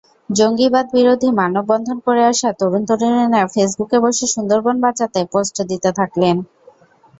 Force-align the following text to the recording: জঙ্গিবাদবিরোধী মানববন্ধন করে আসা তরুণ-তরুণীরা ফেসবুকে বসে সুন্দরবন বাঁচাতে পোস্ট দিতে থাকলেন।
জঙ্গিবাদবিরোধী 0.29 1.29
মানববন্ধন 1.39 1.97
করে 2.05 2.21
আসা 2.31 2.49
তরুণ-তরুণীরা 2.59 3.41
ফেসবুকে 3.53 3.97
বসে 4.03 4.25
সুন্দরবন 4.33 4.75
বাঁচাতে 4.83 5.19
পোস্ট 5.31 5.55
দিতে 5.71 5.89
থাকলেন। 5.99 6.35